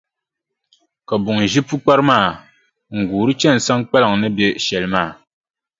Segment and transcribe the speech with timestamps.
[1.07, 2.29] Ka buŋa ʒi pukpara maa,
[2.97, 5.09] n-guuri chani Saŋkpaliŋ ni be shɛli maa.